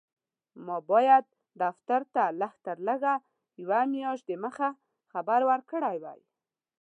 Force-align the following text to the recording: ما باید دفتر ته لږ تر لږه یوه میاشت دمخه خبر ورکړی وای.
ما 0.65 0.77
باید 0.91 1.25
دفتر 1.61 2.01
ته 2.13 2.23
لږ 2.41 2.53
تر 2.65 2.77
لږه 2.87 3.13
یوه 3.61 3.79
میاشت 3.93 4.23
دمخه 4.29 4.69
خبر 5.11 5.39
ورکړی 5.49 5.97
وای. 6.03 6.21